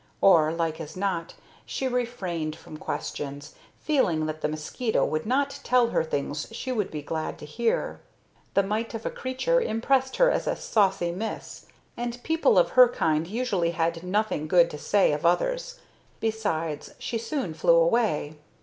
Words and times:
Or, 0.19 0.51
like 0.51 0.81
as 0.81 0.97
not, 0.97 1.35
she 1.63 1.87
refrained 1.87 2.55
from 2.55 2.75
questions, 2.77 3.53
feeling 3.77 4.25
that 4.25 4.41
the 4.41 4.47
mosquito 4.47 5.05
would 5.05 5.27
not 5.27 5.59
tell 5.63 5.89
her 5.89 6.03
things 6.03 6.47
she 6.51 6.71
would 6.71 6.89
be 6.89 7.03
glad 7.03 7.37
to 7.37 7.45
hear. 7.45 8.01
The 8.55 8.63
mite 8.63 8.95
of 8.95 9.05
a 9.05 9.11
creature 9.11 9.61
impressed 9.61 10.15
her 10.15 10.31
as 10.31 10.47
a 10.47 10.55
saucy 10.55 11.11
Miss, 11.11 11.67
and 11.95 12.19
people 12.23 12.57
of 12.57 12.69
her 12.71 12.87
kind 12.87 13.27
usually 13.27 13.69
had 13.77 14.01
nothing 14.01 14.47
good 14.47 14.71
to 14.71 14.79
say 14.79 15.11
of 15.13 15.23
others. 15.23 15.79
Besides, 16.19 16.95
she 16.97 17.19
soon 17.19 17.53
flew 17.53 17.75
away. 17.75 18.39